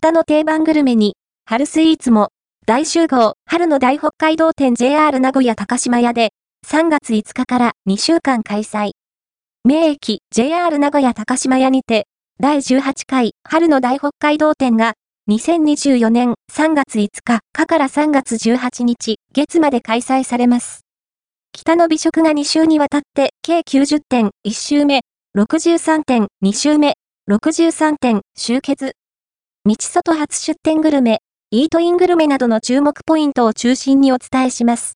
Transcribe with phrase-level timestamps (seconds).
[0.00, 2.28] 北の定番グルメに、春スイーツも、
[2.66, 6.30] 大集合、春の大北海道展 JR 名古屋高島屋で、
[6.68, 8.92] 3月5日から2週間開催。
[9.64, 12.06] 名駅 JR 名古屋高島屋にて、
[12.38, 14.92] 第18回春の大北海道展が、
[15.28, 20.82] 2024年3月5日かから3月18日月まで開催されます。
[21.52, 25.00] 北の美食が2週にわたって計90点1週目、
[25.36, 26.94] 63点2週目、
[27.28, 28.97] 63点集結。
[29.68, 31.20] 道外初出店グルメ、
[31.50, 34.86] イートイングルメなどの注目ポイントを中心にお伝えします。